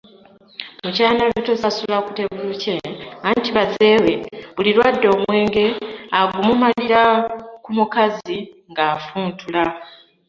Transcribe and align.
Mukyala 0.83 1.13
Nabitosi 1.17 1.63
asula 1.71 1.97
ku 2.05 2.11
tebuukye 2.17 2.75
anti 3.27 3.49
baze 3.57 3.89
we 4.03 4.13
buli 4.55 4.71
lw'adda 4.75 5.07
omwenge 5.15 5.65
agumalira 6.19 7.01
ku 7.63 7.69
mukazi 7.77 8.37
ng'afuntula. 8.69 9.63